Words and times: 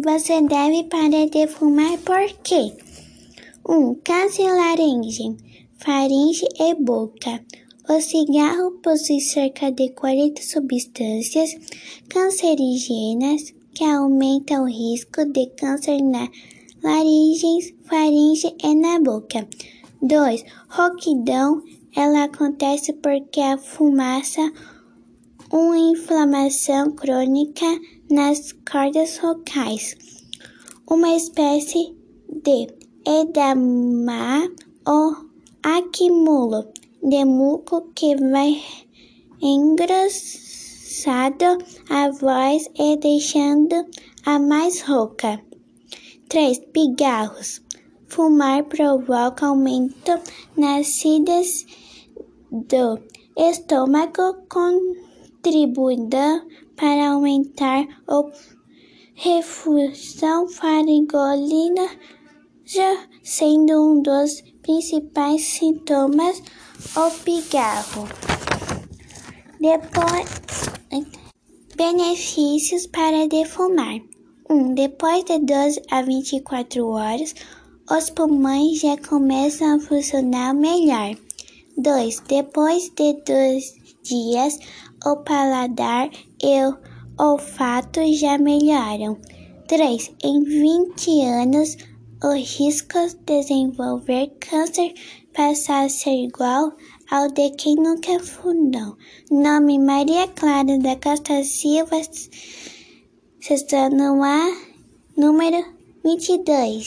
Você 0.00 0.40
deve 0.42 0.84
parar 0.84 1.26
de 1.26 1.48
fumar 1.48 1.98
por 1.98 2.24
quê? 2.44 2.72
1. 3.68 3.74
Um, 3.74 3.96
câncer 3.96 4.48
laringe, 4.48 5.36
faringe 5.76 6.46
e 6.60 6.72
boca. 6.76 7.44
O 7.88 8.00
cigarro 8.00 8.78
possui 8.80 9.20
cerca 9.20 9.72
de 9.72 9.88
40 9.88 10.40
substâncias 10.40 11.56
cancerígenas 12.08 13.52
que 13.74 13.82
aumentam 13.82 14.62
o 14.62 14.68
risco 14.68 15.24
de 15.24 15.46
câncer 15.56 16.00
na 16.00 16.28
laringe, 16.80 17.74
faringe 17.82 18.54
e 18.62 18.74
na 18.76 19.00
boca. 19.00 19.48
2. 20.00 20.44
Roquidão. 20.68 21.60
Ela 21.96 22.24
acontece 22.24 22.92
porque 22.92 23.40
a 23.40 23.58
fumaça 23.58 24.52
uma 25.50 25.78
inflamação 25.78 26.90
crônica 26.92 27.66
nas 28.10 28.52
cordas 28.70 29.18
vocais, 29.18 29.96
uma 30.90 31.14
espécie 31.14 31.96
de 32.28 32.66
edema 33.06 34.50
ou 34.86 35.16
acúmulo 35.62 36.68
de 37.02 37.24
muco 37.24 37.90
que 37.94 38.16
vai 38.16 38.62
engrossando 39.40 40.38
a 41.88 42.10
voz 42.10 42.68
e 42.78 42.96
deixando 42.98 43.86
a 44.26 44.38
mais 44.38 44.82
rouca. 44.82 45.40
3. 46.28 46.58
Pigarros. 46.72 47.62
Fumar 48.06 48.64
provoca 48.64 49.46
aumento 49.46 50.12
nas 50.56 50.80
acidez 50.80 51.66
do 52.50 52.98
estômago, 53.36 54.44
contribuindo 55.42 56.46
para 56.76 57.10
aumentar 57.10 57.86
a 58.08 58.22
refusão 59.14 60.48
faringolina, 60.48 61.88
sendo 63.22 63.92
um 63.92 64.02
dos 64.02 64.42
principais 64.62 65.42
sintomas 65.42 66.42
o 66.96 67.10
pigarro. 67.22 68.08
Depois, 69.60 70.28
benefícios 71.76 72.86
para 72.86 73.26
defumar. 73.26 74.00
1. 74.50 74.54
Um, 74.54 74.74
depois 74.74 75.24
de 75.24 75.38
12 75.40 75.82
a 75.90 76.02
24 76.02 76.86
horas, 76.86 77.34
os 77.90 78.10
pulmões 78.10 78.80
já 78.80 78.96
começam 78.96 79.76
a 79.76 79.80
funcionar 79.80 80.54
melhor. 80.54 81.16
2. 81.76 82.20
Depois 82.28 82.90
de 82.90 83.14
dois 83.24 83.77
dias, 84.08 84.58
o 85.04 85.16
paladar 85.18 86.10
e 86.42 86.64
o 86.64 86.76
olfato 87.18 88.00
já 88.14 88.38
melhoram. 88.38 89.18
3. 89.66 90.12
Em 90.24 90.42
20 90.42 91.20
anos, 91.22 91.76
o 92.24 92.32
risco 92.32 92.98
de 92.98 93.16
desenvolver 93.26 94.32
câncer 94.40 94.94
passa 95.34 95.84
a 95.84 95.88
ser 95.88 96.24
igual 96.24 96.72
ao 97.10 97.28
de 97.28 97.50
quem 97.50 97.76
nunca 97.76 98.18
fundou. 98.18 98.96
Nome 99.30 99.78
Maria 99.78 100.26
Clara 100.28 100.78
da 100.78 100.96
Costa 100.96 101.44
Silva, 101.44 102.00
sessão 103.40 104.22
A, 104.22 104.56
número 105.16 105.64
22. 106.04 106.86